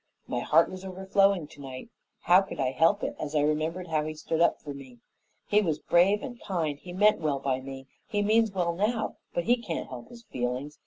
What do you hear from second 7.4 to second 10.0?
me, he means well now; but he can't